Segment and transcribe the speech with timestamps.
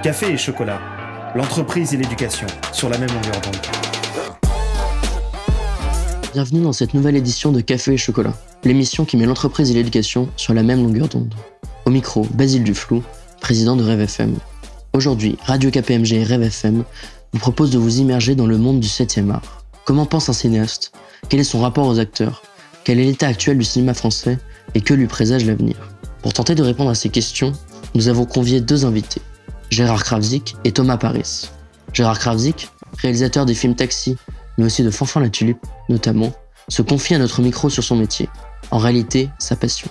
[0.00, 0.80] Café et chocolat,
[1.34, 3.56] l'entreprise et l'éducation sur la même longueur d'onde.
[6.32, 8.32] Bienvenue dans cette nouvelle édition de Café et chocolat,
[8.62, 11.34] l'émission qui met l'entreprise et l'éducation sur la même longueur d'onde.
[11.84, 13.02] Au micro, Basile Duflou,
[13.40, 14.36] président de Rêve FM.
[14.92, 16.84] Aujourd'hui, Radio KPMG et Rêve FM
[17.32, 19.64] vous proposent de vous immerger dans le monde du 7e art.
[19.84, 20.92] Comment pense un cinéaste?
[21.28, 22.42] Quel est son rapport aux acteurs?
[22.84, 24.38] Quel est l'état actuel du cinéma français?
[24.76, 25.74] Et que lui présage l'avenir?
[26.22, 27.52] Pour tenter de répondre à ces questions,
[27.96, 29.22] nous avons convié deux invités.
[29.70, 31.50] Gérard Kravzik et Thomas Paris.
[31.92, 32.70] Gérard Kravzik,
[33.02, 34.16] réalisateur des films Taxi,
[34.56, 36.32] mais aussi de Fanfan la Tulipe, notamment,
[36.68, 38.28] se confie à notre micro sur son métier.
[38.70, 39.88] En réalité, sa passion.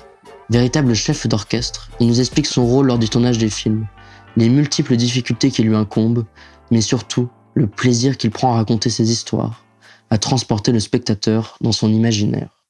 [0.49, 3.87] Véritable chef d'orchestre, il nous explique son rôle lors du tournage des films,
[4.35, 6.25] les multiples difficultés qui lui incombent,
[6.71, 9.63] mais surtout le plaisir qu'il prend à raconter ses histoires,
[10.09, 12.65] à transporter le spectateur dans son imaginaire.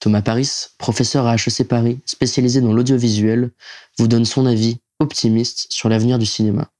[0.00, 3.50] Thomas Paris, professeur à HEC Paris, spécialisé dans l'audiovisuel,
[3.98, 6.70] vous donne son avis optimiste sur l'avenir du cinéma.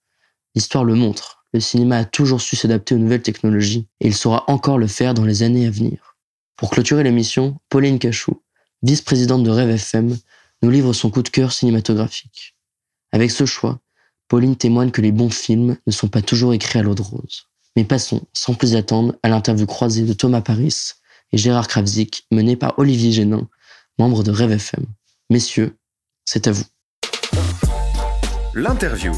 [0.55, 4.45] L'histoire le montre, le cinéma a toujours su s'adapter aux nouvelles technologies et il saura
[4.49, 6.17] encore le faire dans les années à venir.
[6.57, 8.43] Pour clôturer l'émission, Pauline Cachou,
[8.83, 10.17] vice-présidente de Rêve FM,
[10.63, 12.57] nous livre son coup de cœur cinématographique.
[13.13, 13.81] Avec ce choix,
[14.27, 17.47] Pauline témoigne que les bons films ne sont pas toujours écrits à l'eau de rose.
[17.77, 20.93] Mais passons, sans plus attendre, à l'interview croisée de Thomas Paris
[21.33, 23.49] et Gérard Kravzik, menée par Olivier Génin,
[23.99, 24.85] membre de Rêve FM.
[25.31, 25.79] Messieurs,
[26.25, 26.65] c'est à vous.
[28.59, 29.13] L'interview.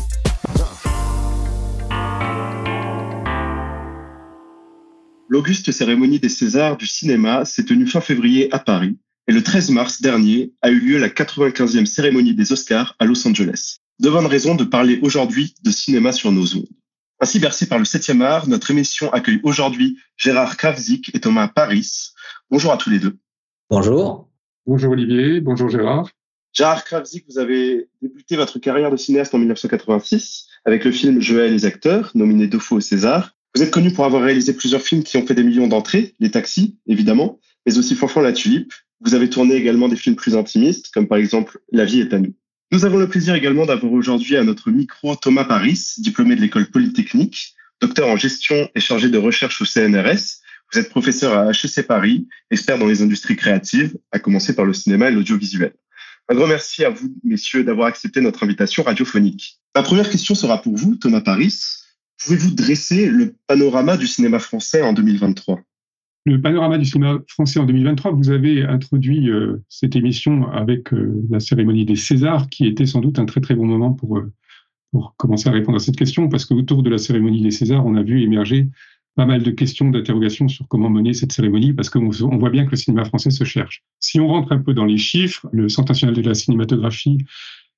[5.28, 9.70] L'auguste cérémonie des Césars du cinéma s'est tenue fin février à Paris et le 13
[9.70, 13.78] mars dernier a eu lieu la 95e cérémonie des Oscars à Los Angeles.
[13.98, 16.68] De bonnes raisons de parler aujourd'hui de cinéma sur nos ondes.
[17.18, 22.10] Ainsi bercé par le 7e art, notre émission accueille aujourd'hui Gérard Kravzik et Thomas Paris.
[22.50, 23.16] Bonjour à tous les deux.
[23.70, 24.28] Bonjour.
[24.66, 26.10] Bonjour Olivier, bonjour Gérard.
[26.52, 31.36] Gérard Kravzik, vous avez débuté votre carrière de cinéaste en 1986 avec le film Je
[31.36, 33.36] hais les acteurs, nominé deux fois au César.
[33.54, 36.30] Vous êtes connu pour avoir réalisé plusieurs films qui ont fait des millions d'entrées, Les
[36.30, 38.72] Taxis, évidemment, mais aussi Fanfan la Tulipe.
[39.00, 42.18] Vous avez tourné également des films plus intimistes, comme par exemple La vie est à
[42.18, 42.34] nous.
[42.72, 46.66] Nous avons le plaisir également d'avoir aujourd'hui à notre micro Thomas Paris, diplômé de l'école
[46.70, 50.40] polytechnique, docteur en gestion et chargé de recherche au CNRS.
[50.72, 54.72] Vous êtes professeur à HEC Paris, expert dans les industries créatives, à commencer par le
[54.72, 55.72] cinéma et l'audiovisuel.
[56.30, 59.58] Un grand merci à vous, messieurs, d'avoir accepté notre invitation radiophonique.
[59.74, 61.58] Ma première question sera pour vous, Thomas Paris.
[62.22, 65.60] Pouvez-vous dresser le panorama du cinéma français en 2023
[66.26, 71.24] le panorama du cinéma français en 2023, vous avez introduit euh, cette émission avec euh,
[71.30, 74.30] la cérémonie des Césars, qui était sans doute un très très bon moment pour, euh,
[74.92, 77.96] pour commencer à répondre à cette question, parce qu'autour de la cérémonie des Césars, on
[77.96, 78.68] a vu émerger
[79.16, 82.64] pas mal de questions, d'interrogations sur comment mener cette cérémonie, parce qu'on on voit bien
[82.64, 83.82] que le cinéma français se cherche.
[83.98, 87.18] Si on rentre un peu dans les chiffres, le Centre national de la cinématographie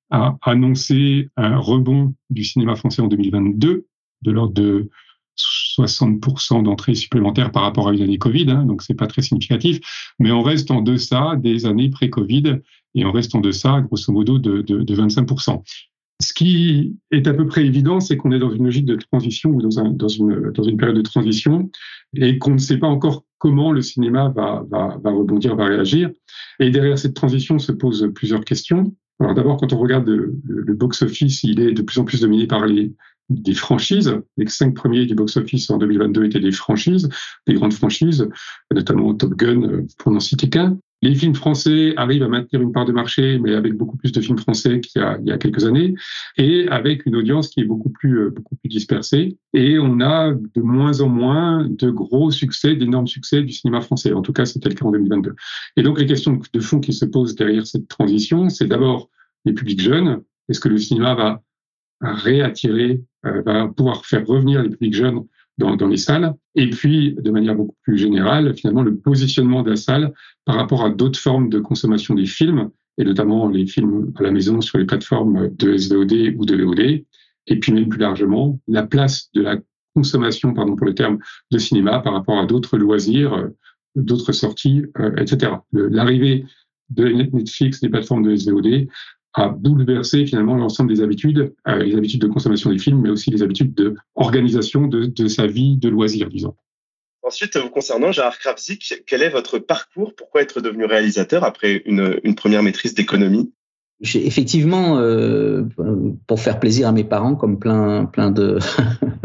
[0.09, 3.87] a annoncé un rebond du cinéma français en 2022
[4.21, 4.89] de l'ordre de
[5.37, 9.79] 60% d'entrées supplémentaires par rapport à une année Covid, hein, donc c'est pas très significatif,
[10.19, 12.59] mais on reste en deçà des années pré-Covid
[12.95, 15.63] et on reste en deçà, grosso modo, de, de, de 25%.
[16.21, 19.49] Ce qui est à peu près évident, c'est qu'on est dans une logique de transition
[19.49, 21.69] ou dans, un, dans, une, période de transition
[22.15, 24.63] et qu'on ne sait pas encore comment le cinéma va,
[25.03, 26.11] rebondir, va réagir.
[26.59, 28.95] Et derrière cette transition se posent plusieurs questions.
[29.19, 32.65] Alors d'abord, quand on regarde le, box-office, il est de plus en plus dominé par
[32.65, 32.93] les,
[33.53, 34.15] franchises.
[34.37, 37.09] Les cinq premiers du box-office en 2022 étaient des franchises,
[37.47, 38.29] des grandes franchises,
[38.73, 40.77] notamment Top Gun, euh, pour n'en citer qu'un.
[41.03, 44.21] Les films français arrivent à maintenir une part de marché, mais avec beaucoup plus de
[44.21, 45.95] films français qu'il y a, quelques années,
[46.37, 49.37] et avec une audience qui est beaucoup plus, euh, beaucoup plus dispersée.
[49.53, 54.13] Et on a de moins en moins de gros succès, d'énormes succès du cinéma français.
[54.13, 55.35] En tout cas, c'était le cas en 2022.
[55.75, 59.09] Et donc, les questions de fond qui se posent derrière cette transition, c'est d'abord
[59.43, 60.21] les publics jeunes.
[60.47, 61.43] Est-ce que le cinéma va
[61.99, 65.25] réattirer, euh, va pouvoir faire revenir les publics jeunes
[65.57, 66.33] dans, les salles.
[66.55, 70.13] Et puis, de manière beaucoup plus générale, finalement, le positionnement de la salle
[70.45, 74.31] par rapport à d'autres formes de consommation des films, et notamment les films à la
[74.31, 77.05] maison sur les plateformes de SVOD ou de VOD.
[77.47, 79.57] Et puis, même plus largement, la place de la
[79.95, 81.19] consommation, pardon pour le terme,
[81.51, 83.49] de cinéma par rapport à d'autres loisirs,
[83.95, 85.53] d'autres sorties, euh, etc.
[85.71, 86.45] L'arrivée
[86.89, 88.87] de Netflix, des plateformes de SVOD,
[89.33, 93.31] a bouleversé finalement l'ensemble des habitudes, euh, les habitudes de consommation des films, mais aussi
[93.31, 96.55] les habitudes d'organisation de, de, sa vie de loisir, disons.
[97.23, 100.13] Ensuite, vous concernant, Gérard Kravzik, quel est votre parcours?
[100.15, 103.51] Pourquoi être devenu réalisateur après une, une première maîtrise d'économie?
[104.01, 105.63] Effectivement, euh,
[106.27, 108.59] pour faire plaisir à mes parents, comme plein, plein de,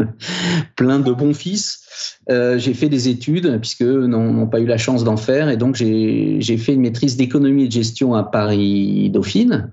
[0.75, 1.81] plein de bons fils,
[2.29, 5.75] euh, j'ai fait des études puisque n'ont pas eu la chance d'en faire, et donc
[5.75, 9.71] j'ai fait une maîtrise d'économie et de gestion à Paris Dauphine.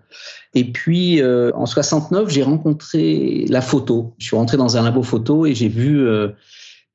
[0.54, 4.14] Et puis euh, en 69, j'ai rencontré la photo.
[4.18, 6.08] Je suis rentré dans un labo photo et j'ai vu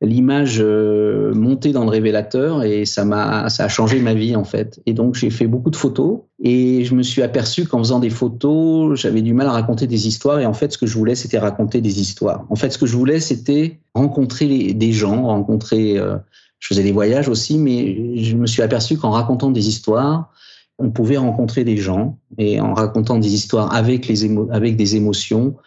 [0.01, 4.43] l'image euh, montée dans le révélateur et ça m'a ça a changé ma vie en
[4.43, 4.81] fait.
[4.87, 8.09] Et donc j'ai fait beaucoup de photos et je me suis aperçu qu'en faisant des
[8.09, 11.13] photos, j'avais du mal à raconter des histoires et en fait ce que je voulais
[11.13, 12.45] c'était raconter des histoires.
[12.49, 16.17] En fait ce que je voulais c'était rencontrer des gens, rencontrer euh,
[16.57, 20.31] je faisais des voyages aussi mais je me suis aperçu qu'en racontant des histoires,
[20.79, 25.57] on pouvait rencontrer des gens et en racontant des histoires avec les avec des émotions,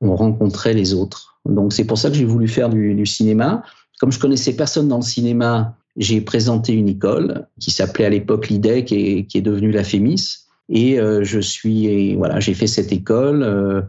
[0.00, 1.38] on rencontrait les autres.
[1.44, 3.62] Donc c'est pour ça que j'ai voulu faire du cinéma.
[3.98, 8.48] Comme je connaissais personne dans le cinéma, j'ai présenté une école qui s'appelait à l'époque
[8.48, 10.44] l'IDEC et qui est devenue la FEMIS.
[10.68, 13.82] Et euh, je suis, voilà, j'ai fait cette école euh,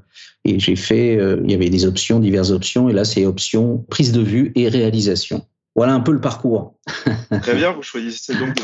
[0.44, 3.78] et j'ai fait, euh, il y avait des options, diverses options, et là c'est option
[3.90, 5.48] prise de vue et réalisation.
[5.76, 6.76] Voilà un peu le parcours.
[7.42, 8.56] Très bien, vous choisissez donc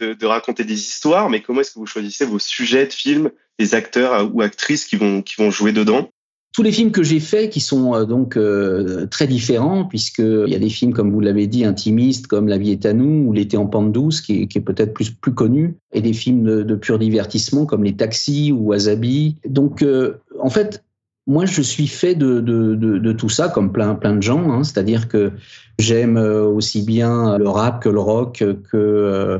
[0.00, 3.30] de, raconter des histoires, mais comment est-ce que vous choisissez vos sujets de films,
[3.60, 6.10] les acteurs ou actrices qui vont, qui vont jouer dedans?
[6.52, 10.54] Tous les films que j'ai faits, qui sont euh, donc euh, très différents, puisqu'il y
[10.54, 13.32] a des films, comme vous l'avez dit, intimistes, comme La vie est à nous, ou
[13.32, 16.98] L'été en pente douce, qui est, peut-être plus, plus connu, et des films de, pur
[16.98, 19.36] divertissement, comme Les taxis ou Wasabi.
[19.48, 20.84] Donc, euh, en fait,
[21.28, 24.50] moi, je suis fait de, de, de, tout ça, comme plein, plein de gens.
[24.50, 24.64] Hein.
[24.64, 25.30] C'est-à-dire que
[25.78, 29.38] j'aime euh, aussi bien le rap que le rock, que euh,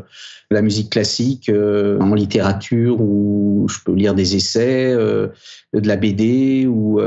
[0.53, 6.67] la musique classique euh, en littérature, où je peux lire des essais, de la BD
[6.69, 7.01] ou,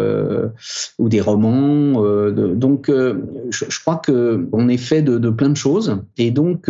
[1.00, 2.02] ou des romans.
[2.32, 6.02] donc, je, je, crois qu'on est fait de, plein de choses.
[6.18, 6.70] Et donc,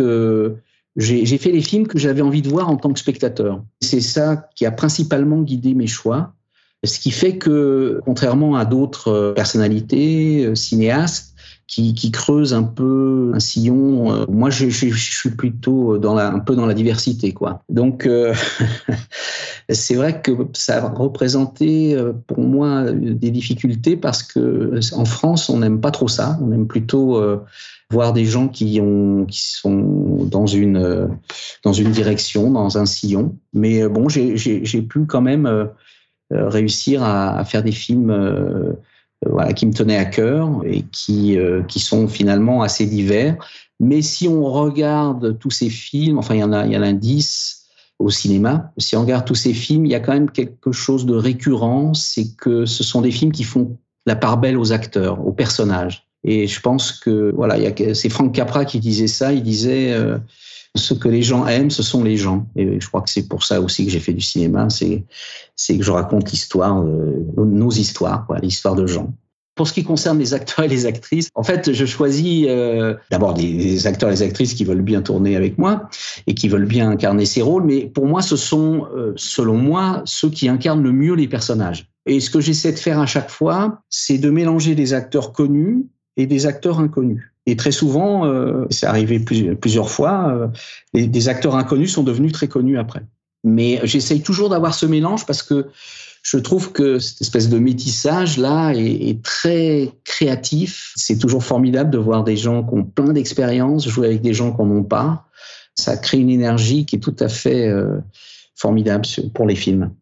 [0.96, 3.64] j'ai fait les films que j'avais envie de voir en tant que spectateur.
[3.80, 6.34] C'est ça qui a principalement guidé mes choix.
[6.84, 11.32] Ce qui fait que, contrairement à d'autres euh, personnalités, euh, cinéastes,
[11.68, 14.12] qui, creusent un peu un sillon.
[14.12, 17.60] Euh, moi, je, suis plutôt un peu dans la diversité, quoi.
[17.68, 18.08] Donc,
[19.68, 25.58] c'est vrai que ça a représenté pour moi des difficultés parce que en France, on
[25.58, 26.38] n'aime pas trop ça.
[26.40, 27.20] On aime plutôt
[27.90, 31.18] voir des gens qui ont, qui sont dans une,
[31.64, 33.34] direction, dans un sillon.
[33.52, 35.68] Mais bon, j'ai pu quand même
[36.30, 38.72] réussir à, faire des films euh,
[39.24, 41.38] euh, voilà, qui me tenaient à cœur et qui,
[41.68, 43.36] qui sont finalement assez divers.
[43.80, 46.92] Mais si on regarde tous ces films, enfin il y en a, il y a
[46.92, 47.62] 10
[47.98, 51.06] au cinéma, si on regarde tous ces films, il y a quand même quelque chose
[51.06, 55.26] de récurrent, c'est que ce sont des films qui font la part belle aux acteurs,
[55.26, 56.06] aux personnages.
[56.24, 57.56] Et je pense que voilà,
[57.94, 59.32] c'est Frank Capra qui disait ça.
[59.32, 59.94] Il disait
[60.76, 62.46] ce que les gens aiment, ce sont les gens.
[62.56, 65.82] Et je crois que c'est pour ça aussi que j'ai fait du cinéma, c'est que
[65.82, 69.12] je raconte l'histoire, euh, nos histoires, l'histoire de gens.
[69.54, 73.32] Pour ce qui concerne les acteurs et les actrices, en fait, je choisis euh, d'abord
[73.32, 75.88] des, acteurs et des actrices qui veulent bien tourner avec moi
[76.26, 80.02] et qui veulent bien incarner ces rôles, mais pour moi, ce sont, euh, selon moi,
[80.04, 81.88] ceux qui incarnent le mieux les personnages.
[82.04, 85.86] Et ce que j'essaie de faire à chaque fois, c'est de mélanger des acteurs connus
[86.18, 87.32] et des acteurs inconnus.
[87.46, 90.50] Et très souvent, euh, c'est arrivé plusieurs fois,
[90.94, 93.02] euh, des acteurs inconnus sont devenus très connus après.
[93.44, 95.68] Mais j'essaye toujours d'avoir ce mélange parce que
[96.22, 100.92] je trouve que cette espèce de métissage là est, très créatif.
[100.96, 104.50] C'est toujours formidable de voir des gens qui ont plein d'expérience jouer avec des gens
[104.50, 105.28] qui n'en ont pas.
[105.76, 108.00] Ça crée une énergie qui est tout à fait euh,
[108.56, 109.04] formidable
[109.34, 109.92] pour les films.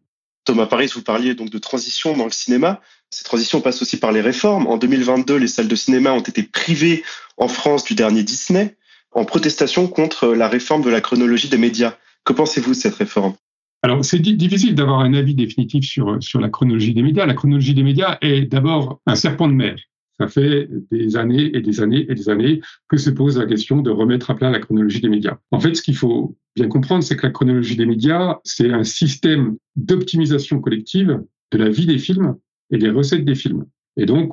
[0.45, 2.81] Thomas Paris, vous parliez donc de transition dans le cinéma.
[3.09, 4.67] Cette transition passe aussi par les réformes.
[4.67, 7.03] En 2022, les salles de cinéma ont été privées
[7.37, 8.75] en France du dernier Disney
[9.11, 11.97] en protestation contre la réforme de la chronologie des médias.
[12.25, 13.33] Que pensez-vous de cette réforme?
[13.81, 17.25] Alors, c'est difficile d'avoir un avis définitif sur, sur la chronologie des médias.
[17.25, 19.75] La chronologie des médias est d'abord un serpent de mer.
[20.19, 23.81] Ça fait des années et des années et des années que se pose la question
[23.81, 25.37] de remettre à plat la chronologie des médias.
[25.51, 28.83] En fait, ce qu'il faut bien comprendre, c'est que la chronologie des médias, c'est un
[28.83, 31.21] système d'optimisation collective
[31.51, 32.35] de la vie des films
[32.71, 33.65] et des recettes des films.
[33.97, 34.31] Et donc,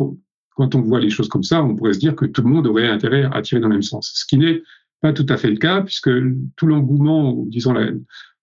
[0.51, 2.67] quand on voit les choses comme ça, on pourrait se dire que tout le monde
[2.67, 4.13] aurait intérêt à tirer dans le même sens.
[4.15, 4.63] Ce qui n'est
[5.01, 6.11] pas tout à fait le cas, puisque
[6.57, 7.75] tout l'engouement, disons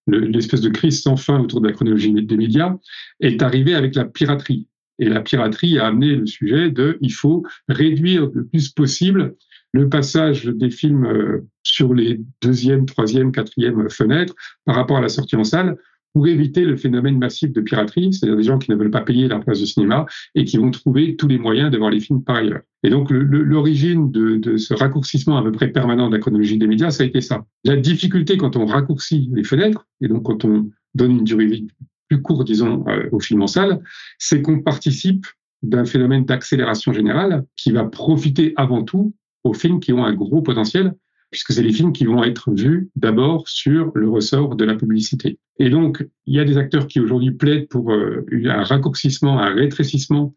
[0.07, 2.75] l'espèce de crise sans fin autour de la chronologie des médias,
[3.19, 4.67] est arrivé avec la piraterie.
[4.97, 9.35] Et la piraterie a amené le sujet de il faut réduire le plus possible
[9.71, 14.35] le passage des films euh, sur les deuxième, troisième, quatrième fenêtres
[14.65, 15.77] par rapport à la sortie en salle
[16.13, 19.27] pour éviter le phénomène massif de piraterie, c'est-à-dire des gens qui ne veulent pas payer
[19.27, 22.23] leur place de cinéma et qui vont trouver tous les moyens de voir les films
[22.23, 22.61] par ailleurs.
[22.83, 26.89] Et donc l'origine de, ce raccourcissement à peu près permanent de la chronologie des médias,
[26.89, 27.45] ça a été ça.
[27.63, 31.67] La difficulté quand on raccourcit les fenêtres, et donc quand on donne une durée
[32.07, 33.79] plus court, disons, au film en salle,
[34.17, 35.27] c'est qu'on participe
[35.61, 40.41] d'un phénomène d'accélération générale qui va profiter avant tout aux films qui ont un gros
[40.41, 40.93] potentiel,
[41.31, 45.37] puisque c'est les films qui vont être vus d'abord sur le ressort de la publicité.
[45.59, 49.53] Et donc, il y a des acteurs qui aujourd'hui plaident pour euh, un raccourcissement, un
[49.53, 50.33] rétrécissement,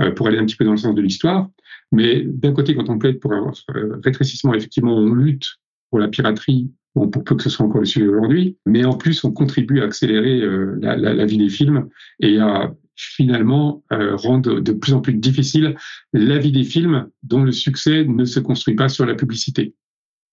[0.00, 1.48] euh, pour aller un petit peu dans le sens de l'histoire.
[1.92, 5.48] Mais d'un côté, quand on plaide pour un euh, rétrécissement, effectivement, on lutte
[5.90, 9.22] pour la piraterie, pour peu que ce soit encore le sujet aujourd'hui, mais en plus,
[9.24, 10.40] on contribue à accélérer
[10.80, 11.88] la, vie des films
[12.20, 15.76] et à finalement euh, rendre de plus en plus difficile
[16.12, 19.74] la vie des films dont le succès ne se construit pas sur la publicité.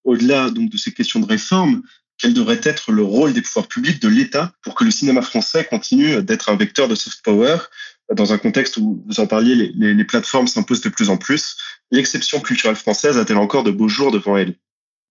[0.03, 1.84] Au-delà donc de ces questions de réforme,
[2.17, 5.65] quel devrait être le rôle des pouvoirs publics, de l'État, pour que le cinéma français
[5.65, 7.58] continue d'être un vecteur de soft power
[8.13, 11.58] dans un contexte où, vous en parliez, les plateformes s'imposent de plus en plus.
[11.91, 14.55] L'exception culturelle française a-t-elle encore de beaux jours devant elle?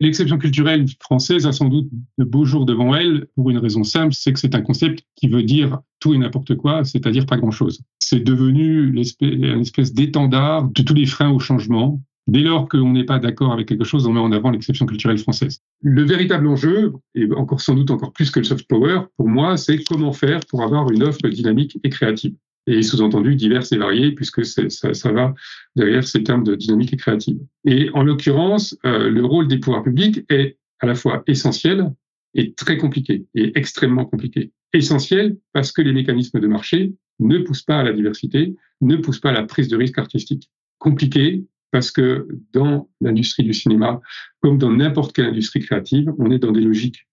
[0.02, 4.12] L'exception culturelle française a sans doute de beaux jours devant elle pour une raison simple,
[4.12, 7.80] c'est que c'est un concept qui veut dire tout et n'importe quoi, c'est-à-dire pas grand-chose.
[8.00, 12.02] C'est devenu une espèce d'étendard de tous les freins au changement.
[12.26, 15.18] Dès lors qu'on n'est pas d'accord avec quelque chose, on met en avant l'exception culturelle
[15.18, 15.60] française.
[15.82, 19.56] Le véritable enjeu, et encore sans doute encore plus que le soft power, pour moi,
[19.56, 22.34] c'est comment faire pour avoir une offre dynamique et créative
[22.66, 25.34] et sous-entendu diverses et variées, puisque ça, ça, va
[25.76, 27.38] derrière ces termes de dynamique et créative.
[27.64, 31.92] Et en l'occurrence, euh, le rôle des pouvoirs publics est à la fois essentiel
[32.34, 34.52] et très compliqué, et extrêmement compliqué.
[34.72, 39.20] Essentiel parce que les mécanismes de marché ne poussent pas à la diversité, ne poussent
[39.20, 40.50] pas à la prise de risque artistique.
[40.78, 44.00] Compliqué parce que dans l'industrie du cinéma,
[44.40, 47.06] comme dans n'importe quelle industrie créative, on est dans des logiques,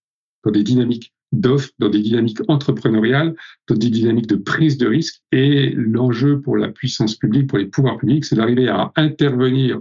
[0.44, 3.36] dans des dynamiques d'offres, dans des dynamiques entrepreneuriales,
[3.68, 5.22] dans des dynamiques de prise de risque.
[5.32, 9.80] Et l'enjeu pour la puissance publique, pour les pouvoirs publics, c'est d'arriver à intervenir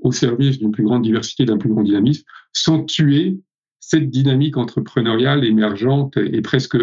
[0.00, 3.38] au service d'une plus grande diversité, d'un plus grand dynamisme, sans tuer
[3.80, 6.76] cette dynamique entrepreneuriale émergente et presque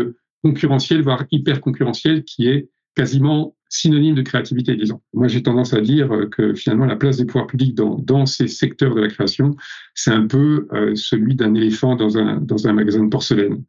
[0.43, 5.01] concurrentielle, voire hyper concurrentielle, qui est quasiment synonyme de créativité, disons.
[5.13, 8.95] Moi, j'ai tendance à dire que finalement, la place des pouvoirs publics dans, ces secteurs
[8.95, 9.55] de la création,
[9.93, 13.63] c'est un peu euh, celui d'un éléphant dans un, dans un magasin de porcelaine.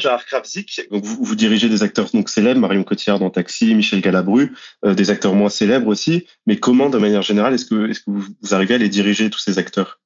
[0.00, 4.54] Gérard Kravzik, vous, vous, dirigez des acteurs donc célèbres, Marion Cotillard dans Taxi, Michel Galabru,
[4.84, 6.24] euh, des acteurs moins célèbres aussi.
[6.46, 9.40] Mais comment, de manière générale, est-ce que, est que vous, arrivez à les diriger, tous
[9.40, 10.00] ces acteurs?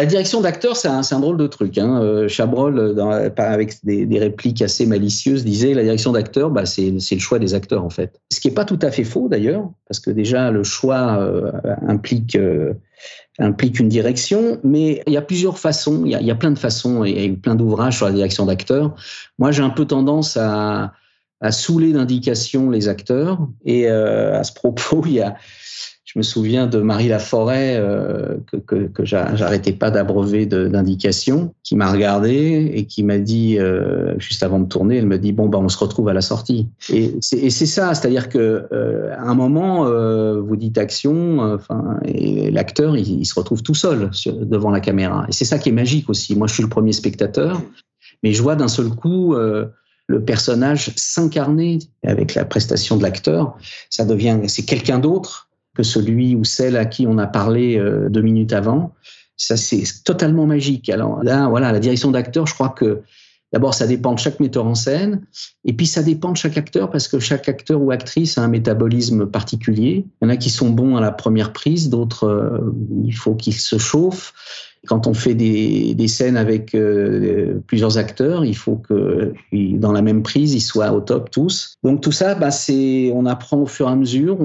[0.00, 1.78] La direction d'acteurs, c'est un, drôle de truc.
[1.78, 2.00] Hein.
[2.02, 7.18] Euh, Chabrol, dans, avec des, répliques assez malicieuses, disait la direction d'acteurs, bah, c'est le
[7.18, 8.20] choix des acteurs en fait.
[8.32, 11.52] Ce qui n'est pas tout à fait faux d'ailleurs, parce que déjà le choix euh,
[11.86, 12.74] implique euh,
[13.38, 17.30] une direction, mais il y a plusieurs façons, il y a, plein de façons et,
[17.30, 18.94] plein d'ouvrages sur la direction d'acteurs.
[19.38, 20.92] Moi, j'ai un peu tendance à,
[21.40, 25.36] à saouler d'indications les acteurs, et euh, à ce propos, il y a
[26.16, 32.70] je me souviens de Marie Laforêt, euh, que, j'arrêtais pas d'abreuver d'indications, qui m'a regardé
[32.72, 35.68] et qui m'a dit, euh, juste avant de tourner, elle me dit, bon, ben, on
[35.68, 36.68] se retrouve à la sortie.
[36.88, 42.50] Et c'est ça, c'est-à-dire que euh, à un moment, euh, vous dites action, enfin, et
[42.50, 45.26] l'acteur, il, se retrouve tout seul devant la caméra.
[45.28, 46.34] Et c'est ça qui est magique aussi.
[46.34, 47.60] Moi, je suis le premier spectateur,
[48.22, 53.58] mais je vois d'un seul coup le personnage s'incarner avec la prestation de l'acteur.
[53.90, 55.45] Ça devient, c'est quelqu'un d'autre
[55.76, 58.94] que celui ou celle à qui on a parlé euh, deux minutes avant.
[59.36, 60.88] Ça, c'est totalement magique.
[60.88, 63.02] Alors là, voilà, la direction d'acteur, je crois que
[63.52, 65.22] d'abord, ça dépend de chaque metteur en scène,
[65.64, 68.48] et puis ça dépend de chaque acteur, parce que chaque acteur ou actrice a un
[68.48, 70.06] métabolisme particulier.
[70.20, 73.34] Il y en a qui sont bons à la première prise, d'autres, euh, il faut
[73.34, 74.32] qu'ils se chauffent.
[74.86, 80.22] Quand on fait des, scènes avec euh, plusieurs acteurs, il faut que dans la même
[80.22, 81.74] prise, ils soient au top tous.
[81.82, 84.38] Donc tout ça, bah, c'est, on apprend au fur et à mesure.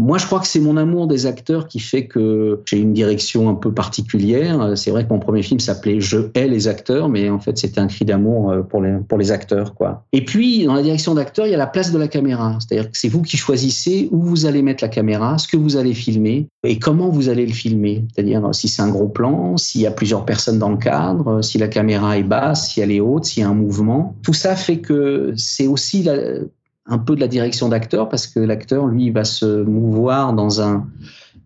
[0.00, 3.50] Moi, je crois que c'est mon amour des acteurs qui fait que j'ai une direction
[3.50, 4.72] un peu particulière.
[4.74, 7.80] C'est vrai que mon premier film s'appelait Je hais les acteurs, mais en fait, c'était
[7.80, 9.74] un cri d'amour euh, pour les, pour les acteurs.
[9.74, 10.06] Quoi.
[10.12, 12.56] Et puis, dans la direction d'acteur, il y a la place de la caméra.
[12.60, 15.76] C'est-à-dire que c'est vous qui choisissez où vous allez mettre la caméra, ce que vous
[15.76, 18.02] allez filmer et comment vous allez le filmer.
[18.14, 21.58] C'est-à-dire si c'est un gros plan, s'il y a plusieurs personnes dans le cadre, si
[21.58, 24.16] la caméra est basse, si elle est haute, s'il y a un mouvement.
[24.22, 26.14] Tout ça fait que c'est aussi la,
[26.90, 30.86] un peu de la direction d'acteur parce que l'acteur, lui, va se mouvoir dans un,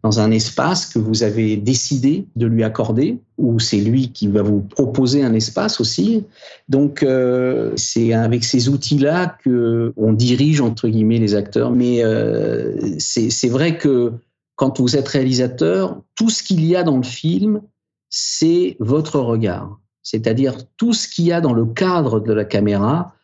[0.03, 4.43] dans un espace que vous avez décidé de lui accorder, ou c'est lui qui va
[4.43, 6.25] vous proposer un espace aussi.
[6.69, 11.71] Donc, euh, c'est avec ces outils-là que on dirige, entre guillemets, les acteurs.
[11.71, 14.13] Mais euh, c'est vrai que
[14.57, 17.61] quand vous êtes réalisateur, tout ce qu'il y a dans le film,
[18.09, 19.79] c'est votre regard.
[20.03, 23.15] C'est-à-dire tout ce qu'il y a dans le cadre de la caméra,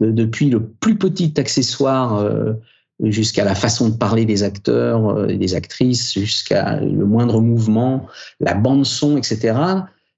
[0.00, 2.54] depuis le plus petit accessoire euh,
[3.02, 8.06] jusqu'à la façon de parler des acteurs euh, et des actrices, jusqu'à le moindre mouvement,
[8.40, 9.58] la bande son, etc.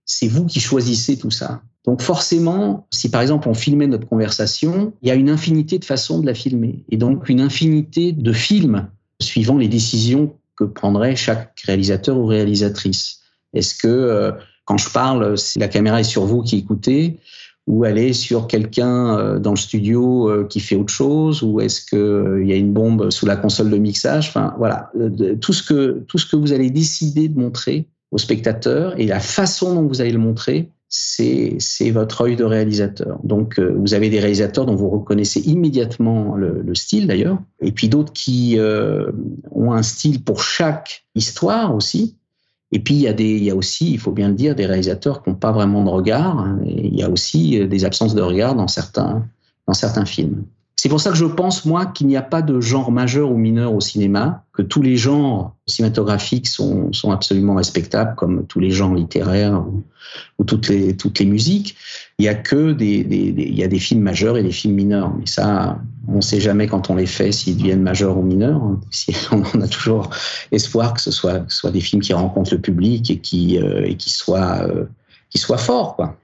[0.04, 1.62] C'est vous qui choisissez tout ça.
[1.84, 5.84] Donc forcément, si par exemple on filmait notre conversation, il y a une infinité de
[5.84, 8.88] façons de la filmer et donc une infinité de films
[9.20, 13.20] suivant les décisions que prendrait chaque réalisateur ou réalisatrice.
[13.52, 14.32] Est-ce que euh,
[14.64, 17.18] quand je parle, si la caméra est sur vous qui écoutez,
[17.66, 21.80] ou est sur quelqu'un euh, dans le studio euh, qui fait autre chose, ou est-ce
[21.84, 24.28] qu'il y a une bombe sous la console de mixage?
[24.28, 24.90] Enfin voilà,
[25.40, 29.20] tout ce que tout ce que vous allez décider de montrer au spectateur et la
[29.20, 33.18] façon dont vous allez le montrer, c'est votre œil de réalisateur.
[33.24, 37.88] Donc, vous avez des réalisateurs dont vous reconnaissez immédiatement le, le style d'ailleurs, et puis
[37.88, 39.10] d'autres qui euh,
[39.52, 42.16] ont un style pour chaque histoire aussi.
[42.72, 44.54] Et puis, il y, a des, il y a aussi, il faut bien le dire,
[44.54, 46.38] des réalisateurs qui n'ont pas vraiment de regard.
[46.38, 49.26] Hein, et il y a aussi euh, des absences de regard dans certains,
[49.66, 50.44] dans certains films.
[50.82, 53.36] C'est pour ça que je pense, moi, qu'il n'y a pas de genre majeur ou
[53.36, 58.72] mineur au cinéma, que tous les genres cinématographiques sont, sont absolument respectables, comme tous les
[58.72, 59.64] genres littéraires
[60.38, 61.76] ou, toutes, les, toutes les musiques.
[62.18, 64.74] Il y a que des, des, il y a des films majeurs et des films
[64.74, 65.14] mineurs.
[65.16, 68.60] Mais ça, on ne sait jamais quand on les fait s'ils deviennent majeurs ou mineurs.
[69.30, 70.10] On a toujours
[70.50, 73.96] espoir que ce soit, soit des films qui rencontrent le public et qui, euh, et
[73.96, 74.86] qui, soient, euh,
[75.30, 76.18] qui soient forts, quoi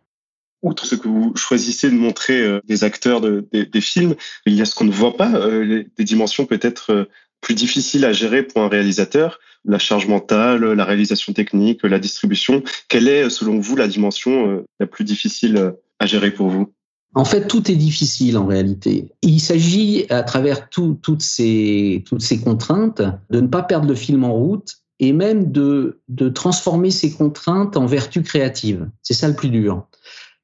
[0.63, 4.15] outre ce que vous choisissez de montrer euh, des acteurs de, des, films,
[4.47, 7.05] il y a ce qu'on ne voit pas, euh, des dimensions peut-être euh,
[7.41, 12.63] plus difficiles à gérer pour un réalisateur, la charge mentale, la réalisation technique, la distribution.
[12.89, 16.73] Quelle est, selon vous, la dimension la plus difficile à gérer pour vous?
[17.15, 19.13] En fait, tout est difficile en réalité.
[19.23, 24.25] Il s'agit, à travers toutes, ces, toutes ces contraintes, de ne pas perdre le film
[24.25, 28.89] en route et même de, de transformer ces contraintes en vertus créatives.
[29.03, 29.87] C'est ça le plus dur.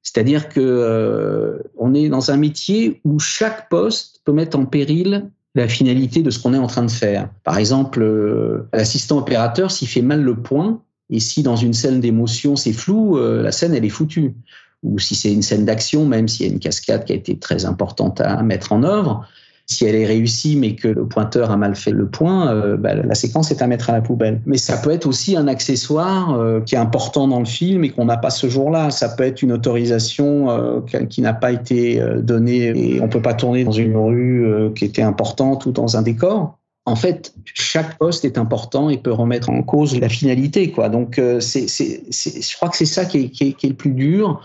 [0.04, 5.30] C'est-à-dire que euh, on est dans un métier où chaque poste peut mettre en péril
[5.54, 7.30] la finalité de ce qu'on est en train de faire.
[7.42, 12.00] Par exemple, euh, l'assistant opérateur, s'il fait mal le point, et si dans une scène
[12.00, 14.34] d'émotion c'est flou, euh, la scène elle est foutue.
[14.82, 17.38] Ou si c'est une scène d'action, même s'il y a une cascade qui a été
[17.38, 19.26] très importante à mettre en œuvre,
[19.66, 22.94] si elle est réussie mais que le pointeur a mal fait le point, euh, bah,
[22.94, 24.40] la séquence est à mettre à la poubelle.
[24.46, 27.90] Mais ça peut être aussi un accessoire euh, qui est important dans le film et
[27.90, 28.90] qu'on n'a pas ce jour-là.
[28.90, 33.34] Ça peut être une autorisation euh, qui n'a pas été donnée et on peut pas
[33.34, 36.58] tourner dans une rue qui était importante ou dans un décor.
[36.86, 40.72] En fait, chaque poste est important et peut remettre en cause la finalité.
[40.92, 44.42] Donc, je crois que c'est ça qui est le plus dur.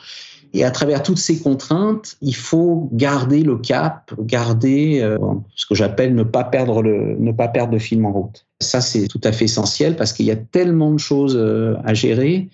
[0.54, 5.18] Et à travers toutes ces contraintes, il faut garder le cap, garder euh,
[5.56, 8.46] ce que j'appelle ne pas perdre le, ne pas perdre de film en route.
[8.60, 11.94] Ça, c'est tout à fait essentiel parce qu'il y a tellement de choses euh, à
[11.94, 12.50] gérer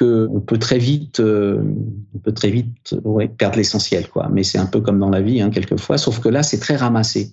[0.00, 1.62] qu'on peut très vite, euh,
[2.14, 2.96] on peut très vite
[3.36, 4.28] perdre l'essentiel, quoi.
[4.32, 5.98] Mais c'est un peu comme dans la vie, hein, quelquefois.
[5.98, 7.30] Sauf que là, c'est très ramassé.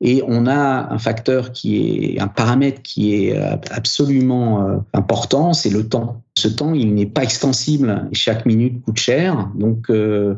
[0.00, 3.36] Et on a un facteur qui est, un paramètre qui est
[3.70, 6.22] absolument euh, important, c'est le temps.
[6.38, 8.08] Ce temps, il n'est pas extensible.
[8.12, 10.36] Chaque minute coûte cher, donc euh,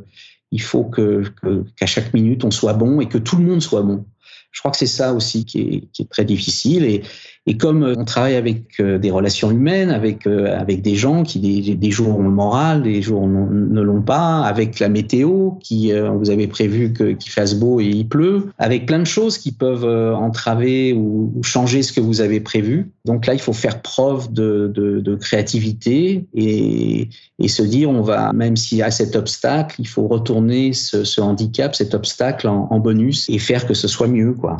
[0.51, 4.05] il faut qu'à chaque minute on soit bon et que tout le monde soit bon.
[4.51, 7.03] Je crois que c'est ça aussi qui est, très difficile.
[7.49, 11.23] Et comme euh, on travaille avec euh, des relations humaines, avec, euh, avec des gens
[11.23, 15.53] qui des, des jours ont le moral, des jours ne l'ont pas, avec la météo
[15.53, 19.53] qui, vous avez prévu qu'il fasse beau et il pleut, avec plein de choses qui
[19.53, 22.91] peuvent entraver ou, changer ce que vous avez prévu.
[23.07, 27.09] Donc là, il faut faire preuve de, de, de créativité et,
[27.39, 31.05] et, se dire, on va, même s'il y a cet obstacle, il faut retourner ce,
[31.05, 34.59] ce handicap, cet obstacle en, en bonus et faire que ce soit mieux, quoi.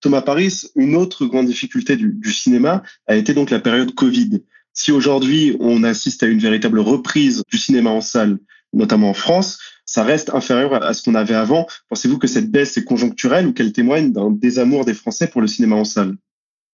[0.00, 4.42] Thomas Paris, une autre grande difficulté du, cinéma a été donc la période Covid.
[4.72, 8.38] Si aujourd'hui on assiste à une véritable reprise du cinéma en salle,
[8.72, 11.66] notamment en France, ça reste inférieur à ce qu'on avait avant.
[11.88, 15.46] Pensez-vous que cette baisse est conjoncturelle ou qu'elle témoigne d'un désamour des Français pour le
[15.46, 16.16] cinéma en salle?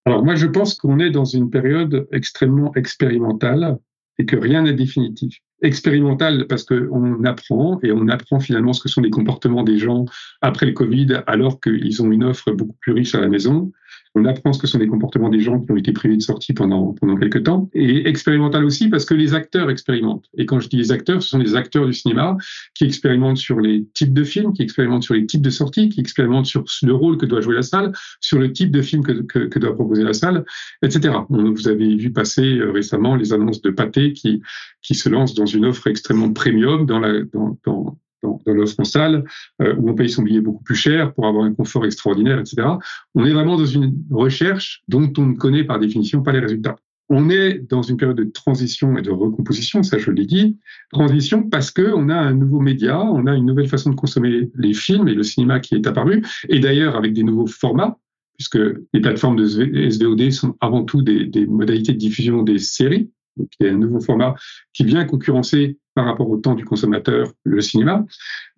[0.04, 3.78] Alors moi je pense qu'on est dans une période extrêmement expérimentale
[4.18, 8.88] et que rien n'est définitif expérimental parce qu'on apprend et on apprend finalement ce que
[8.88, 10.04] sont les comportements des gens
[10.40, 13.72] après le Covid alors qu'ils ont une offre beaucoup plus riche à la maison
[14.14, 16.52] on apprend ce que sont les comportements des gens qui ont été privés de sortie
[16.52, 17.70] pendant, pendant quelques temps.
[17.72, 20.26] Et expérimental aussi parce que les acteurs expérimentent.
[20.36, 22.36] Et quand je dis les acteurs, ce sont les acteurs du cinéma
[22.74, 26.00] qui expérimentent sur les types de films, qui expérimentent sur les types de sorties, qui
[26.00, 29.12] expérimentent sur le rôle que doit jouer la salle, sur le type de film que,
[29.22, 30.44] que, doit proposer la salle,
[30.82, 31.14] etc.
[31.28, 34.42] Vous avez vu passer euh, récemment les annonces de Pathé qui,
[34.82, 38.84] qui se lance dans une offre extrêmement premium dans la, dans, dans dans, dans en
[38.84, 39.24] salle,
[39.60, 42.66] euh, où on paye son billet beaucoup plus cher pour avoir un confort extraordinaire, etc.
[43.14, 46.76] On est vraiment dans une recherche dont on ne connaît par définition pas les résultats.
[47.08, 50.56] On est dans une période de transition et de recomposition, ça je l'ai dit.
[50.92, 54.50] Transition parce que on a un nouveau média, on a une nouvelle façon de consommer
[54.54, 57.98] les films et le cinéma qui est apparu, et d'ailleurs avec des nouveaux formats,
[58.38, 58.58] puisque
[58.94, 59.46] les plateformes de
[59.90, 63.10] SVOD sont avant tout des, des modalités de diffusion des séries.
[63.36, 64.34] Donc il y a un nouveau format
[64.72, 68.04] qui vient concurrencer par rapport au temps du consommateur, le cinéma.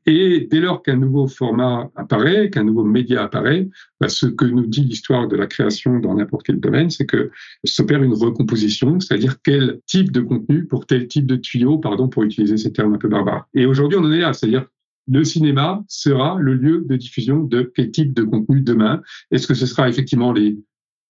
[0.06, 3.68] Et dès lors qu'un nouveau format apparaît, qu'un nouveau média apparaît,
[4.00, 7.30] bah, ce que nous dit l'histoire de la création dans n'importe quel domaine, c'est que
[7.64, 12.22] s'opère une recomposition, c'est-à-dire quel type de contenu pour tel type de tuyau, pardon, pour
[12.22, 13.48] utiliser ces termes un peu barbares.
[13.54, 14.66] Et aujourd'hui, on en est là, c'est-à-dire
[15.06, 19.54] le cinéma sera le lieu de diffusion de quel type de contenu demain Est-ce que
[19.54, 20.58] ce sera effectivement les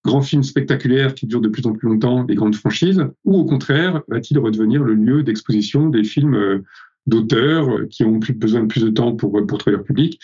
[0.05, 3.45] grands films spectaculaires qui durent de plus en plus longtemps, les grandes franchises, ou au
[3.45, 6.63] contraire, va-t-il redevenir le lieu d'exposition des films euh,
[7.07, 10.21] d'auteurs euh, qui ont plus besoin de plus de temps pour, pour trouver leur public?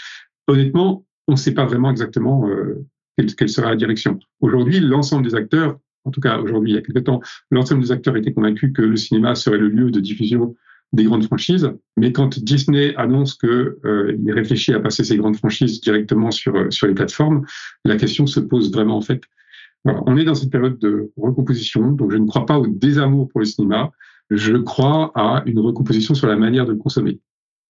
[0.47, 2.85] Honnêtement, on ne sait pas vraiment exactement euh,
[3.17, 4.19] quelle, sera la direction.
[4.41, 7.93] Aujourd'hui, l'ensemble des acteurs, en tout cas aujourd'hui, il y a quelques temps, l'ensemble des
[7.93, 10.57] acteurs étaient convaincus que le cinéma serait le lieu de diffusion
[10.93, 11.71] des grandes franchises.
[11.97, 16.89] Mais quand Disney annonce qu'il euh, réfléchit à passer ces grandes franchises directement sur, sur
[16.89, 17.47] les plateformes,
[17.85, 19.23] la question se pose vraiment en fait
[19.85, 23.41] on est dans cette période de recomposition, donc je ne crois pas au désamour pour
[23.41, 23.91] le cinéma,
[24.31, 27.19] je crois à une recomposition sur la manière de le consommer.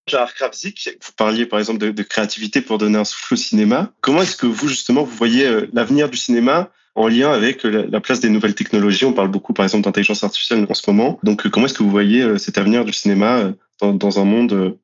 [0.08, 3.92] Gérard Kravzik, vous parliez par exemple de, créativité pour donner un souffle au cinéma.
[4.00, 7.86] Comment est-ce que vous justement vous voyez euh, l'avenir du cinéma en lien avec euh,
[7.88, 9.04] la, place des nouvelles technologies?
[9.04, 11.20] On parle beaucoup par exemple d'intelligence artificielle en ce moment.
[11.22, 14.78] Donc euh, comment est-ce que vous voyez cet avenir du cinéma dans, dans un monde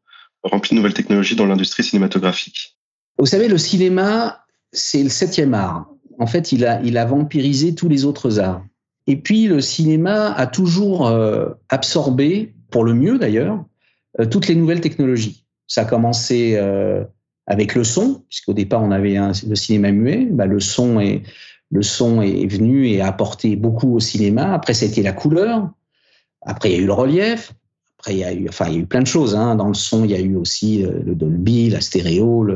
[0.44, 2.76] rempli de nouvelles technologies dans l'industrie cinématographique?
[3.18, 7.74] Vous savez, le cinéma, c'est le septième art en fait, il a, il a vampirisé
[7.74, 8.64] tous les autres arts.
[9.06, 13.64] Et puis, le cinéma a toujours euh, absorbé, pour le mieux d'ailleurs,
[14.20, 15.44] euh, toutes les nouvelles technologies.
[15.68, 17.04] Ça a commencé euh,
[17.46, 20.26] avec le son, puisqu'au départ, on avait le cinéma muet.
[20.30, 21.22] Bah, le, son est,
[21.70, 24.52] le son est venu et a apporté beaucoup au cinéma.
[24.52, 25.70] Après, ça a été la couleur.
[26.42, 27.52] Après, il y a eu le relief
[28.08, 29.34] il y a eu, enfin, il y a eu plein de choses.
[29.34, 29.56] Hein.
[29.56, 32.46] Dans le son, il y a eu aussi euh, le Dolby, la stéréo.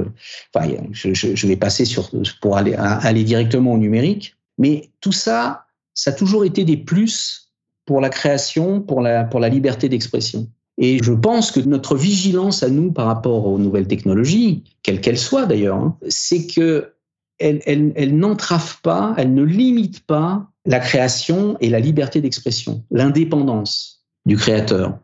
[0.55, 4.37] Enfin, je, vais passer sur, pour aller, aller directement au numérique.
[4.59, 7.50] Mais tout ça, ça a toujours été des plus
[7.87, 10.48] pour la création, pour la, pour la liberté d'expression.
[10.79, 15.18] Et je pense que notre vigilance à nous par rapport aux nouvelles technologies, quelles qu'elles
[15.18, 16.92] soient d'ailleurs, hein, c'est que
[17.38, 23.99] elles, elles n'entravent pas, elles ne limitent pas la création et la liberté d'expression, l'indépendance
[24.26, 24.98] du créateur.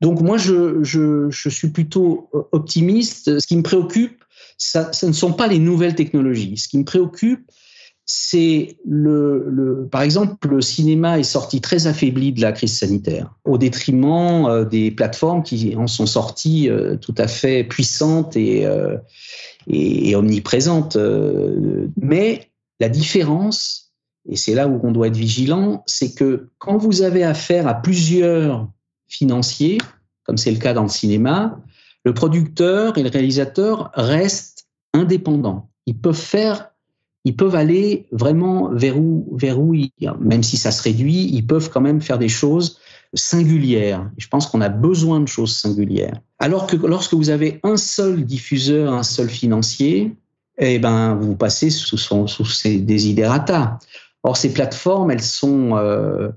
[0.00, 3.38] Donc moi, je, suis plutôt optimiste.
[3.38, 4.22] Ce qui me préoccupe,
[4.58, 6.56] ça, ne sont pas les nouvelles technologies.
[6.56, 7.50] Ce qui me préoccupe,
[8.04, 13.58] c'est le, par exemple, le cinéma est sorti très affaibli de la crise sanitaire, au
[13.58, 18.96] détriment euh, des plateformes qui en sont sorties euh, tout à fait puissantes et, euh,
[20.16, 20.96] omniprésentes.
[21.96, 23.91] mais la différence,
[24.28, 27.74] et c'est là où on doit être vigilant, c'est que quand vous avez affaire à
[27.74, 28.68] plusieurs
[29.08, 29.78] financiers,
[30.24, 31.60] comme c'est le cas dans le cinéma,
[32.04, 35.70] le producteur et le réalisateur restent indépendants.
[35.86, 36.70] Ils peuvent faire,
[37.24, 39.74] ils peuvent aller vraiment vers où, vers où
[40.20, 42.78] même si ça se réduit, ils peuvent quand même faire des choses
[43.14, 44.10] singulières.
[44.16, 46.18] Je pense qu'on a besoin de choses singulières.
[46.38, 50.16] Alors que lorsque vous avez un seul diffuseur, un seul financier,
[50.58, 53.78] eh ben, vous passez sous, son, sous ces desiderata.
[54.22, 56.28] Or, ces plateformes, elles sont, euh,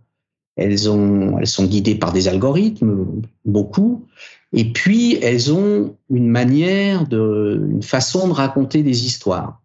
[0.56, 4.06] elles, ont, elles sont guidées par des algorithmes, beaucoup,
[4.54, 9.62] et puis elles ont une manière, une façon de raconter des histoires.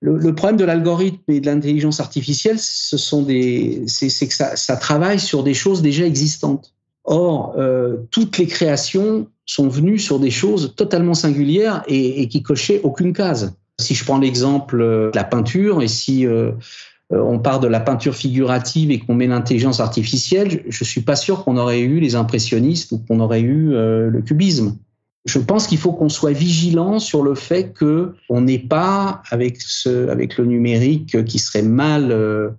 [0.00, 5.54] Le, problème de l'algorithme et de l'intelligence artificielle, ce c'est, que ça, travaille sur des
[5.54, 6.74] choses déjà existantes.
[7.04, 12.80] Or, euh, toutes les créations sont venues sur des choses totalement singulières et, qui cochaient
[12.82, 13.54] aucune case.
[13.80, 16.52] Si je prends l'exemple de la peinture et si euh, euh,
[17.10, 21.16] on part de la peinture figurative et qu'on met l'intelligence artificielle, je ne suis pas
[21.16, 24.76] sûr qu'on aurait eu les impressionnistes ou qu'on aurait eu euh, le cubisme.
[25.24, 29.60] Je pense qu'il faut qu'on soit vigilant sur le fait que on n'est pas avec
[29.60, 32.50] ce, avec le numérique qui serait mal euh,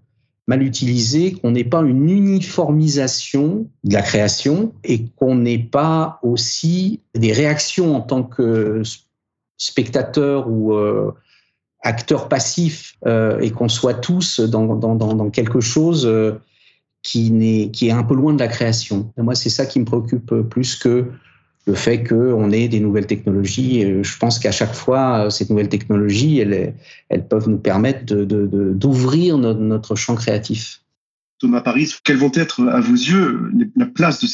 [0.47, 7.01] mal utilisé, qu'on n'ait pas une uniformisation de la création et qu'on n'ait pas aussi
[7.15, 8.81] des réactions en tant que
[9.57, 10.73] spectateur ou
[11.87, 16.33] acteur passif euh, et qu'on soit tous dans, quelque chose euh,
[17.01, 17.31] qui,
[17.81, 19.11] est, un peu loin de la création.
[19.17, 21.05] Moi, c'est ça qui me préoccupe plus que
[21.65, 23.81] le fait qu'on ait des nouvelles technologies.
[24.01, 30.15] je pense qu'à chaque fois, ces nouvelles technologies, elles, peuvent nous permettre d'ouvrir notre, champ
[30.15, 30.81] créatif.
[31.39, 34.27] Thomas Paris, quelles vont être, à vos yeux, la place de,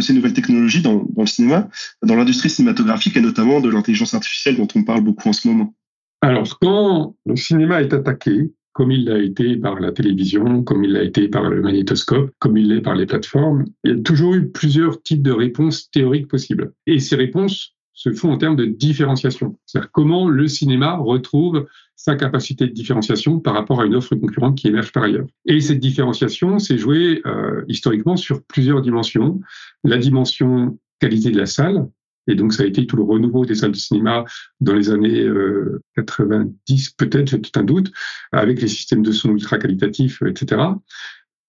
[0.00, 1.68] ces nouvelles technologies dans le cinéma,
[2.02, 5.74] dans l'industrie cinématographique et notamment de l'intelligence artificielle dont on parle beaucoup en ce moment?
[6.22, 10.92] Alors, quand le cinéma est attaqué, comme il l'a été par la télévision, comme il
[10.92, 14.34] l'a été par le magnétoscope, comme il l'est par les plateformes, il y a toujours
[14.34, 16.72] eu plusieurs types de réponses théoriques possibles.
[16.86, 19.58] Et ces réponses se font en termes de différenciation.
[19.66, 24.56] C'est-à-dire comment le cinéma retrouve sa capacité de différenciation par rapport à une offre concurrente
[24.56, 25.26] qui émerge par ailleurs.
[25.46, 29.40] Et cette différenciation s'est jouée euh, historiquement sur plusieurs dimensions.
[29.84, 31.86] La dimension qualité de la salle.
[32.28, 34.24] Et donc, ça a été tout le renouveau des salles de cinéma
[34.60, 35.28] dans les années
[35.96, 37.92] 90, peut-être, j'ai tout un doute,
[38.30, 40.62] avec les systèmes de son ultra qualitatifs, etc.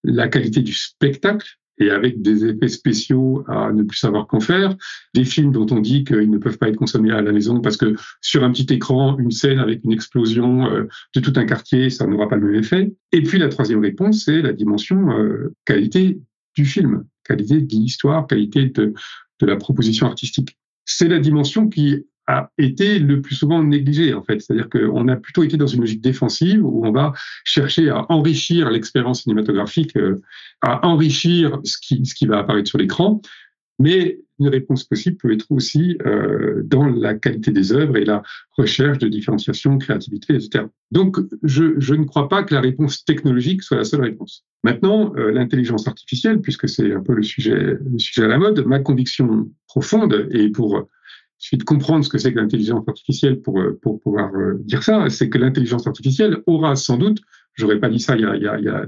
[0.04, 1.48] La qualité du spectacle,
[1.80, 4.76] et avec des effets spéciaux à ne plus savoir qu'en faire,
[5.14, 7.78] des films dont on dit qu'ils ne peuvent pas être consommés à la maison parce
[7.78, 11.90] que sur un petit écran, une scène avec une explosion euh, de tout un quartier,
[11.90, 12.94] ça n'aura pas le même effet.
[13.12, 16.20] Et puis la troisième réponse, c'est la dimension euh, qualité
[16.56, 18.94] du film, qualité de l'histoire, qualité de,
[19.40, 20.58] de la proposition artistique.
[20.86, 24.40] C'est la dimension qui a été le plus souvent négligé en fait.
[24.40, 28.70] C'est-à-dire qu'on a plutôt été dans une logique défensive où on va chercher à enrichir
[28.70, 30.22] l'expérience cinématographique, euh,
[30.62, 33.22] à enrichir ce qui, ce qui va apparaître sur l'écran.
[33.80, 38.22] Mais une réponse possible peut être aussi euh, dans la qualité des œuvres et la
[38.58, 40.66] recherche de différenciation, créativité, etc.
[40.92, 44.46] Donc, je, je, ne crois pas que la réponse technologique soit la seule réponse.
[44.64, 48.66] Maintenant, euh, l'intelligence artificielle, puisque c'est un peu le sujet, le sujet à la mode,
[48.66, 50.88] ma conviction profonde, et pour
[51.52, 54.84] il de comprendre ce que c'est que l'intelligence artificielle pour, euh, pour pouvoir euh, dire
[54.84, 57.20] ça, c'est que l'intelligence artificielle aura sans doute,
[57.54, 58.86] j'aurais pas dit ça il y a, il y a, il y a,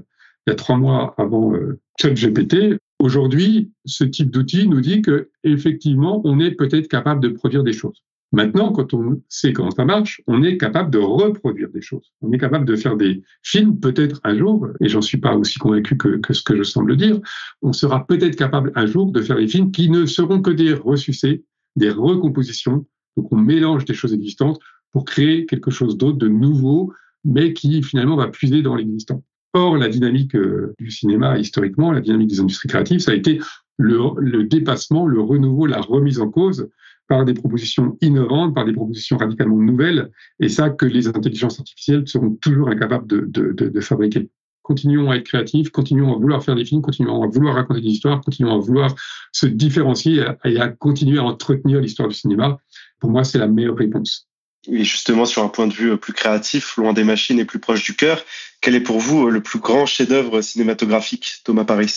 [0.47, 5.29] il y a trois mois avant euh, ChatGPT, aujourd'hui, ce type d'outil nous dit que
[5.43, 8.03] effectivement, on est peut-être capable de produire des choses.
[8.31, 12.11] Maintenant, quand on sait comment ça marche, on est capable de reproduire des choses.
[12.21, 15.59] On est capable de faire des films, peut-être un jour, et j'en suis pas aussi
[15.59, 17.19] convaincu que, ce que je semble dire,
[17.61, 20.73] on sera peut-être capable un jour de faire des films qui ne seront que des
[20.73, 22.85] ressucés, des recompositions.
[23.15, 24.59] Donc on mélange des choses existantes
[24.91, 26.91] pour créer quelque chose d'autre, de nouveau,
[27.23, 29.23] mais qui finalement va puiser dans l'existant.
[29.55, 33.39] Or, la dynamique euh, du cinéma, historiquement, la dynamique des industries créatives, ça a été
[33.77, 36.69] le, dépassement, le renouveau, la remise en cause
[37.07, 42.07] par des propositions innovantes, par des propositions radicalement nouvelles, et ça que les intelligences artificielles
[42.07, 44.29] seront toujours incapables de fabriquer
[44.65, 47.89] continuons à être créatifs, continuons à vouloir faire des films, continuons à vouloir raconter des
[47.89, 48.95] histoires, continuons à vouloir
[49.31, 52.57] se différencier et à continuer à entretenir l'histoire du cinéma.
[52.99, 54.27] Pour moi, c'est la meilleure réponse.
[54.67, 57.83] Et justement, sur un point de vue plus créatif, loin des machines et plus proche
[57.83, 58.23] du cœur,
[58.61, 61.93] quel est pour vous le plus grand chef-d'œuvre cinématographique, Thomas Paris?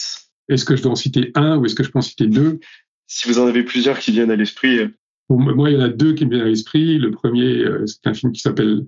[0.49, 2.61] Est-ce que je dois en citer un ou est-ce que je peux en citer deux?
[3.07, 4.81] Si vous en avez plusieurs qui viennent à l'esprit.
[5.29, 6.99] moi, il y en a deux qui me viennent à l'esprit.
[6.99, 8.87] Le premier, euh, c'est un film qui s'appelle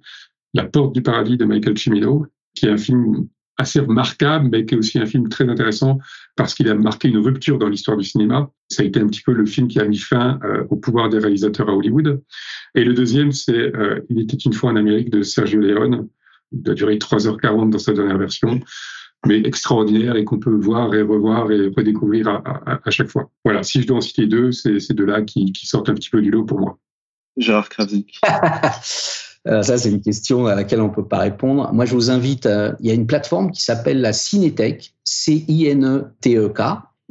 [0.52, 3.28] La Porte du Paradis de Michael Cimino, qui est un film
[3.60, 5.98] assez remarquable, mais qui est aussi un film très intéressant
[6.34, 8.50] parce qu'il a marqué une rupture dans l'histoire du cinéma.
[8.68, 11.10] Ça a été un petit peu le film qui a mis fin euh, au pouvoir
[11.10, 12.22] des réalisateurs à Hollywood.
[12.74, 16.08] Et le deuxième, c'est euh, Il était une fois en Amérique de Sergio Leone.
[16.52, 18.60] Il a duré 3h40 dans sa dernière version,
[19.26, 23.30] mais extraordinaire et qu'on peut voir et revoir et redécouvrir à, à, à, chaque fois.
[23.44, 26.10] Voilà, si je dois en citer deux, c'est ces deux-là qui, qui sortent un petit
[26.10, 26.78] peu du lot pour moi.
[27.36, 28.20] Gérard Kravzik.
[29.46, 31.70] Alors ça, c'est une question à laquelle on ne peut pas répondre.
[31.72, 36.62] Moi, je vous invite, à, il y a une plateforme qui s'appelle la Cinétech, C-I-N-E-T-E-K.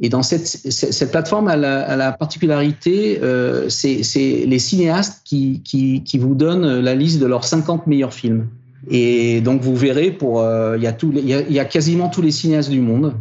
[0.02, 4.00] Et dans cette, cette plateforme, elle a, la particularité, euh, c'est
[4.46, 8.48] les cinéastes qui, qui, qui, vous donnent la liste de leurs 50 meilleurs films.
[8.88, 12.08] Et donc, vous verrez, pour, euh, il, y a tout, y a, y a quasiment
[12.08, 13.14] tous les cinéastes du monde.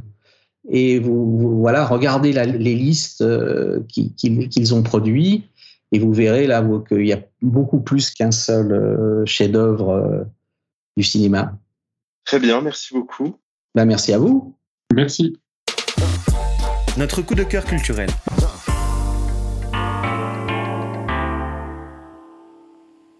[0.69, 4.13] Et vous, voilà, regardez la, les listes euh, qu'ils
[4.49, 5.45] qu ont produits.
[5.91, 10.23] Et vous verrez là qu'il y a beaucoup plus qu'un seul euh, chef-d'œuvre euh,
[10.95, 11.57] du cinéma.
[12.25, 13.37] Très bien, merci beaucoup.
[13.73, 14.55] Ben, merci à vous.
[14.93, 15.37] Merci.
[16.97, 18.09] Notre coup de cœur culturel.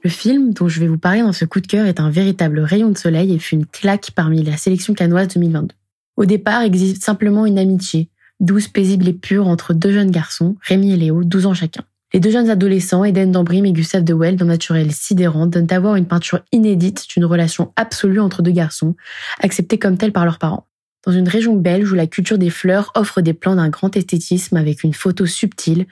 [0.01, 2.59] Le film dont je vais vous parler dans ce coup de cœur est un véritable
[2.61, 5.75] rayon de soleil et fut une claque parmi la sélection canoise 2022.
[6.15, 10.93] Au départ existe simplement une amitié, douce, paisible et pure entre deux jeunes garçons, Rémi
[10.93, 11.83] et Léo, 12 ans chacun.
[12.11, 15.79] Les deux jeunes adolescents, Eden Dambrim et Gustave de Well, d'un naturel sidérant, donnent à
[15.79, 18.95] voir une peinture inédite d'une relation absolue entre deux garçons,
[19.41, 20.65] acceptés comme tels par leurs parents.
[21.05, 24.57] Dans une région belge où la culture des fleurs offre des plans d'un grand esthétisme
[24.57, 25.85] avec une photo subtile,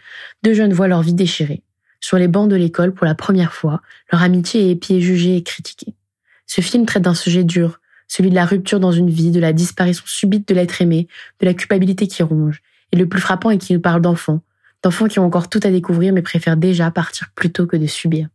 [0.44, 1.62] deux jeunes voient leur vie déchirée.
[2.00, 5.44] Sur les bancs de l'école, pour la première fois, leur amitié est épiée, jugée et
[5.44, 5.94] critiquée.
[6.48, 9.54] Ce film traite d'un sujet dur, celui de la rupture dans une vie, de la
[9.54, 11.08] disparition subite de l'être aimé,
[11.42, 12.64] de la culpabilité qui ronge.
[12.92, 14.42] Et le plus frappant est qu'il nous parle d'enfants,
[14.84, 18.28] d'enfants qui ont encore tout à découvrir mais préfèrent déjà partir plutôt que de subir.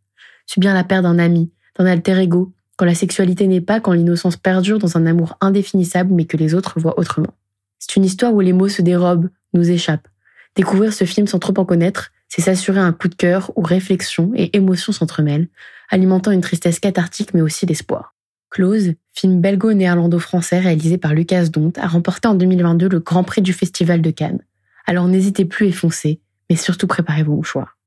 [0.47, 4.37] Subir la perte d'un ami, d'un alter ego, quand la sexualité n'est pas, quand l'innocence
[4.37, 7.35] perdure dans un amour indéfinissable mais que les autres voient autrement.
[7.79, 10.09] C'est une histoire où les mots se dérobent, nous échappent.
[10.55, 14.33] Découvrir ce film sans trop en connaître, c'est s'assurer un coup de cœur où réflexion
[14.35, 15.49] et émotion s'entremêlent,
[15.91, 18.15] alimentant une tristesse cathartique mais aussi l'espoir.
[18.51, 23.53] Close, film belgo-néerlando-français réalisé par Lucas Dont, a remporté en 2022 le Grand Prix du
[23.53, 24.43] Festival de Cannes.
[24.87, 26.21] Alors n'hésitez plus et foncez,
[26.53, 27.79] mais surtout préparez vos mouchoirs.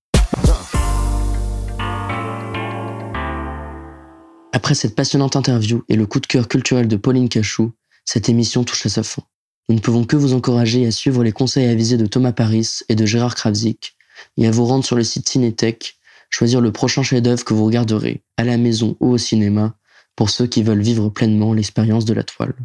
[4.53, 7.73] Après cette passionnante interview et le coup de cœur culturel de Pauline Cachou,
[8.05, 9.21] cette émission touche à sa fin.
[9.69, 12.95] Nous ne pouvons que vous encourager à suivre les conseils avisés de Thomas Paris et
[12.95, 13.95] de Gérard Kravzik
[14.37, 15.97] et à vous rendre sur le site Cinétech,
[16.31, 19.75] choisir le prochain chef-d'œuvre que vous regarderez, à la maison ou au cinéma,
[20.15, 22.55] pour ceux qui veulent vivre pleinement l'expérience de la toile.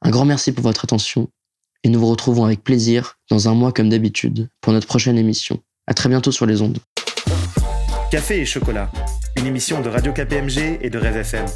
[0.00, 1.28] Un grand merci pour votre attention
[1.84, 5.58] et nous vous retrouvons avec plaisir dans un mois comme d'habitude pour notre prochaine émission.
[5.86, 6.78] À très bientôt sur les ondes.
[8.10, 8.90] Café et chocolat,
[9.36, 11.46] une émission de Radio KPMG et de Rêve FM.